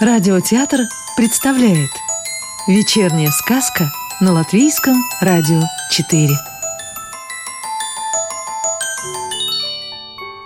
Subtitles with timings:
[0.00, 0.82] Радиотеатр
[1.16, 1.90] представляет
[2.68, 3.90] Вечерняя сказка
[4.20, 5.60] на Латвийском радио
[5.90, 6.28] 4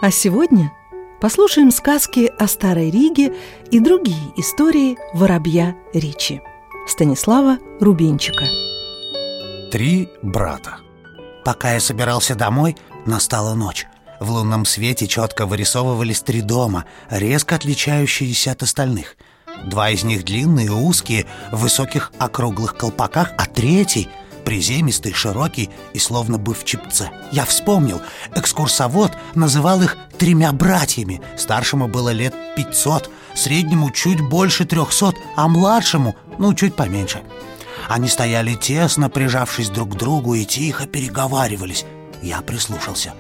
[0.01, 0.73] А сегодня
[1.21, 3.35] послушаем сказки о Старой Риге
[3.71, 6.41] и другие истории воробья Ричи
[6.89, 8.47] Станислава Рубинчика
[9.71, 10.79] Три брата
[11.45, 13.87] Пока я собирался домой, настала ночь.
[14.19, 19.17] В лунном свете четко вырисовывались три дома, резко отличающиеся от остальных.
[19.65, 24.09] Два из них длинные, узкие, в высоких округлых колпаках, а третий
[24.45, 27.11] приземистый, широкий и словно бы в чипце.
[27.31, 28.01] Я вспомнил,
[28.35, 31.21] экскурсовод называл их тремя братьями.
[31.37, 37.23] Старшему было лет пятьсот, среднему чуть больше трехсот, а младшему, ну, чуть поменьше.
[37.89, 41.85] Они стояли тесно, прижавшись друг к другу и тихо переговаривались.
[42.23, 43.15] Я прислушался.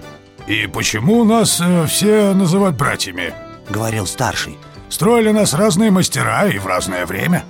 [0.46, 3.32] «И почему нас э, все называют братьями?»—
[3.70, 4.58] говорил старший.
[4.92, 7.46] «Строили нас разные мастера и в разное время».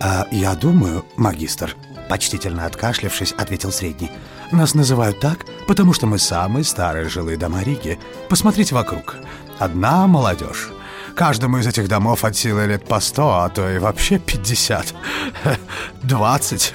[0.00, 1.74] а, «Я думаю, магистр»,—
[2.08, 4.12] почтительно откашлявшись, ответил средний.
[4.52, 7.98] «Нас называют так, потому что мы самые старые жилые дома Риги.
[8.28, 9.16] Посмотрите вокруг.
[9.58, 10.68] Одна молодежь,
[11.16, 14.94] Каждому из этих домов от силы лет по сто, а то и вообще пятьдесят.
[16.04, 16.72] Двадцать.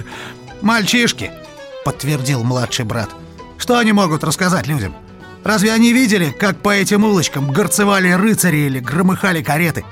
[0.61, 1.31] «Мальчишки!»—
[1.85, 3.09] подтвердил младший брат.
[3.57, 4.93] «Что они могут рассказать людям?
[5.43, 9.83] Разве они видели, как по этим улочкам горцевали рыцари или громыхали кареты?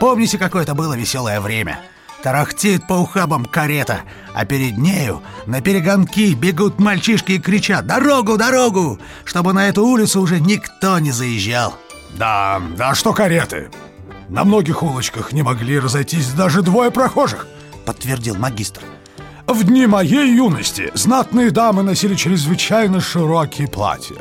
[0.00, 1.80] Помните, какое это было веселое время?»
[2.22, 4.00] Тарахтит по ухабам карета,
[4.32, 10.22] а перед нею на перегонки бегут мальчишки и кричат «Дорогу, дорогу!», чтобы на эту улицу
[10.22, 11.74] уже никто не заезжал.
[12.16, 13.68] «Да, да что кареты?
[14.30, 17.46] На многих улочках не могли разойтись даже двое прохожих,
[17.84, 18.80] подтвердил магистр.
[19.46, 24.16] В дни моей юности знатные дамы носили чрезвычайно широкие платья.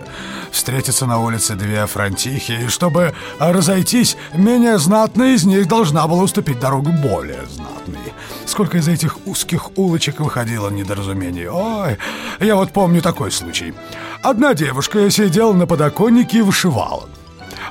[0.51, 6.59] Встретиться на улице две фронтихи, и чтобы разойтись, менее знатная из них должна была уступить
[6.59, 8.13] дорогу более знатной.
[8.45, 11.47] Сколько из этих узких улочек выходило недоразумений.
[11.47, 11.97] Ой,
[12.41, 13.73] я вот помню такой случай.
[14.21, 17.07] Одна девушка сидела на подоконнике и вышивала.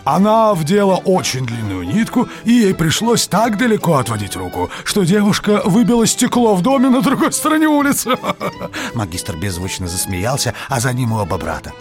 [0.04, 6.06] Она вдела очень длинную нитку, и ей пришлось так далеко отводить руку, что девушка выбила
[6.06, 8.16] стекло в доме на другой стороне улицы.
[8.94, 11.72] Магистр беззвучно засмеялся, а за ним и оба брата.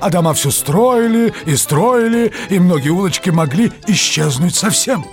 [0.00, 5.04] А дома все строили и строили, и многие улочки могли исчезнуть совсем.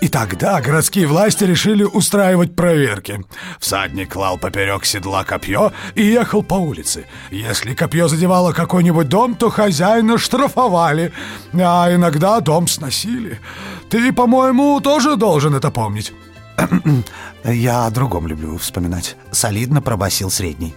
[0.00, 3.24] И тогда городские власти решили устраивать проверки.
[3.58, 7.06] Всадник клал поперек седла копье и ехал по улице.
[7.30, 11.12] Если копье задевало какой-нибудь дом, то хозяина штрафовали,
[11.52, 13.40] а иногда дом сносили.
[13.88, 16.12] Ты, по-моему, тоже должен это помнить.
[17.44, 19.16] Я о другом люблю вспоминать.
[19.30, 20.74] Солидно пробасил средний.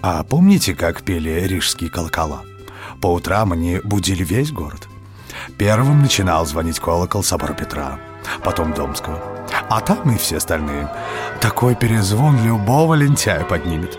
[0.00, 2.42] А помните, как пели рижские колокола?
[3.00, 4.88] По утрам они будили весь город.
[5.56, 7.98] Первым начинал звонить колокол собора Петра
[8.42, 9.20] потом Домского.
[9.68, 10.90] А там и все остальные.
[11.40, 13.98] Такой перезвон любого лентяя поднимет.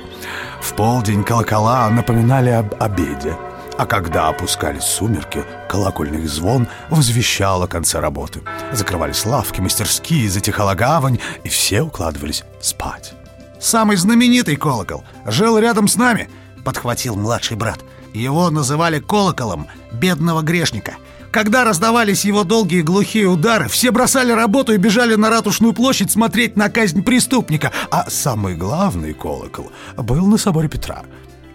[0.62, 3.36] В полдень колокола напоминали об обеде.
[3.78, 8.42] А когда опускались сумерки, колокольный звон возвещал о конце работы.
[8.74, 13.14] Закрывались лавки, мастерские, затихала гавань, и все укладывались спать.
[13.62, 16.30] «Самый знаменитый колокол жил рядом с нами»,—
[16.66, 17.80] подхватил младший брат.
[18.14, 20.96] «Его называли колоколом бедного грешника».
[21.32, 26.56] Когда раздавались его долгие глухие удары, все бросали работу и бежали на Ратушную площадь смотреть
[26.56, 27.72] на казнь преступника.
[27.92, 31.04] А самый главный колокол был на соборе Петра.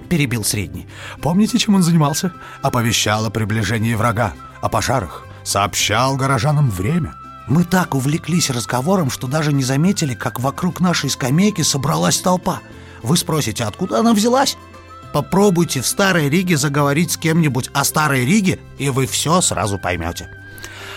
[0.08, 0.86] Перебил средний.
[1.20, 2.32] Помните, чем он занимался?
[2.62, 7.14] Оповещал о приближении врага, о пожарах, сообщал горожанам время.
[7.48, 12.60] Мы так увлеклись разговором, что даже не заметили, как вокруг нашей скамейки собралась толпа.
[13.02, 14.56] Вы спросите, откуда она взялась?
[15.14, 20.28] Попробуйте в Старой Риге заговорить с кем-нибудь о Старой Риге, и вы все сразу поймете.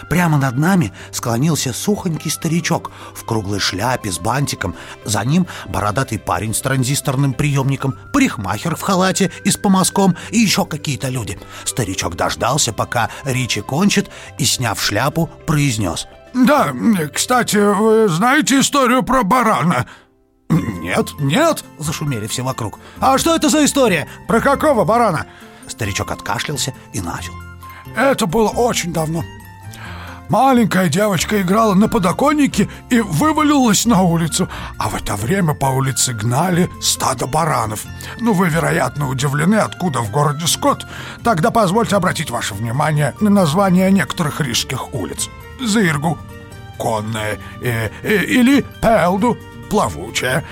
[0.09, 4.73] Прямо над нами склонился сухонький старичок в круглой шляпе с бантиком.
[5.05, 10.65] За ним бородатый парень с транзисторным приемником, парикмахер в халате и с помазком и еще
[10.65, 11.37] какие-то люди.
[11.63, 14.09] Старичок дождался, пока Ричи кончит,
[14.39, 16.07] и, сняв шляпу, произнес.
[16.33, 16.73] «Да,
[17.13, 19.85] кстати, вы знаете историю про барана?»
[20.49, 22.79] «Нет, нет!»– зашумели все вокруг.
[22.99, 24.07] «А что это за история?
[24.27, 25.25] Про какого барана?»
[25.67, 27.33] Старичок откашлялся и начал.
[27.95, 29.23] «Это было очень давно.
[30.29, 36.13] Маленькая девочка играла на подоконнике и вывалилась на улицу, а в это время по улице
[36.13, 37.85] гнали стадо баранов.
[38.19, 40.85] Ну, вы, вероятно, удивлены, откуда в городе скот.
[41.23, 45.29] Тогда позвольте обратить ваше внимание на название некоторых рижских улиц.
[45.61, 46.17] Зыргу,
[46.77, 49.37] Конная э, э, или Пелду,
[49.69, 50.43] плавучая,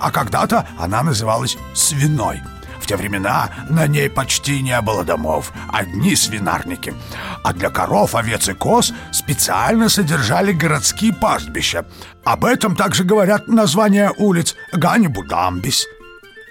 [0.00, 2.42] а когда-то она называлась свиной.
[2.80, 6.94] В те времена на ней почти не было домов, одни свинарники.
[7.44, 11.86] А для коров, овец и коз специально содержали городские пастбища.
[12.24, 15.84] Об этом также говорят названия улиц Ганибу-Дамбис,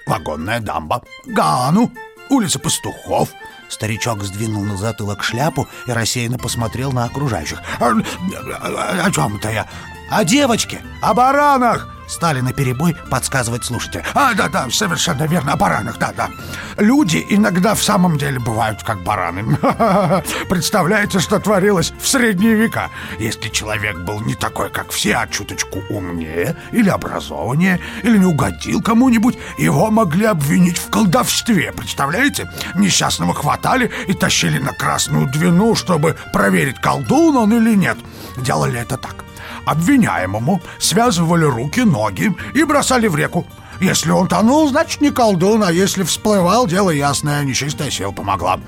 [0.08, 1.92] Вагонная дамба, Гану,
[2.30, 3.30] улица Пастухов–
[3.72, 7.60] Старичок сдвинул на затылок шляпу и рассеянно посмотрел на окружающих.
[7.80, 9.66] «О, о, о чем-то я?
[10.10, 14.04] О девочке, о баранах!» Стали на перебой подсказывать слушатели.
[14.14, 16.30] А, да-да, совершенно верно, о баранах, да-да.
[16.78, 19.56] Люди иногда в самом деле бывают как бараны.
[20.50, 22.90] Представляете, что творилось в средние века?
[23.18, 28.82] Если человек был не такой, как все, а чуточку умнее или образованнее, или не угодил
[28.82, 32.52] кому-нибудь, его могли обвинить в колдовстве, представляете?
[32.76, 37.98] Несчастного хватали и тащили на Красную Двину, чтобы проверить, колдун он или нет.
[38.36, 39.31] Делали это так.
[39.66, 43.46] Обвиняемому связывали руки, ноги и бросали в реку.
[43.82, 48.60] Если он тонул, значит, не колдун, а если всплывал, дело ясное, нечистая сила помогла.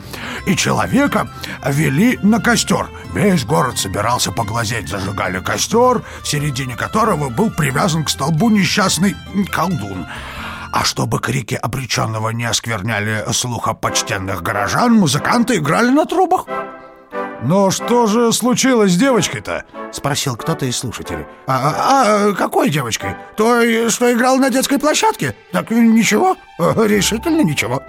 [0.48, 1.30] И человека
[1.63, 2.90] вели на костер.
[3.13, 9.16] Весь город собирался поглазеть, зажигали костер, в середине которого был привязан к столбу несчастный
[9.51, 10.07] колдун.
[10.72, 16.46] А чтобы крики обреченного не оскверняли слуха почтенных горожан, музыканты играли на трубах.
[17.44, 19.66] Но что же случилось с девочкой-то?
[19.92, 21.25] Спросил кто-то из слушателей.
[21.45, 23.16] А, а, а какой девочкой?
[23.36, 25.36] Той, что играл на детской площадке?
[25.51, 27.84] Так ничего, решительно ничего.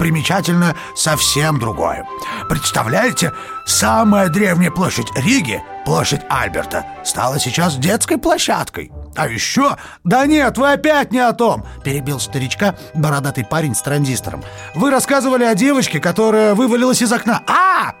[0.00, 2.06] Примечательно совсем другое.
[2.48, 3.32] Представляете,
[3.66, 8.90] самая древняя площадь Риги, площадь Альберта, стала сейчас детской площадкой.
[9.18, 9.76] А еще...
[10.04, 14.44] Да нет, вы опять не о том Перебил старичка бородатый парень с транзистором.
[14.76, 17.42] Вы рассказывали о девочке, которая вывалилась из окна.
[17.48, 17.94] А,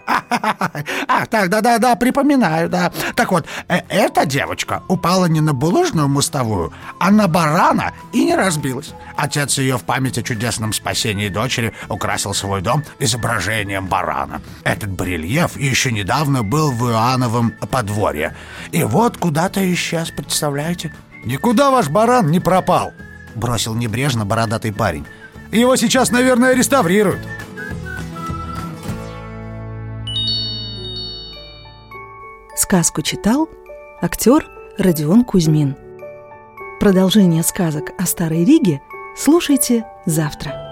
[1.08, 2.92] а, так, да-да-да, припоминаю, да.
[3.16, 8.36] Так вот, э, эта девочка упала не на булыжную мостовую, а на барана и не
[8.36, 8.92] разбилась.
[9.16, 14.40] Отец ее в память о чудесном спасении дочери украсил свой дом изображением барана.
[14.62, 18.36] Этот барельеф еще недавно был в Иоанновом подворье.
[18.70, 20.92] И вот куда-то исчез, представляете?
[21.24, 22.92] Никуда ваш баран не пропал
[23.34, 25.06] Бросил небрежно бородатый парень
[25.50, 27.20] Его сейчас, наверное, реставрируют
[32.56, 33.48] Сказку читал
[34.02, 34.46] актер
[34.78, 35.76] Родион Кузьмин.
[36.80, 38.82] Продолжение сказок о Старой Риге
[39.16, 40.67] слушайте завтра.